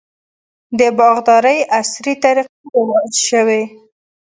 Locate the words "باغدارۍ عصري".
0.97-2.13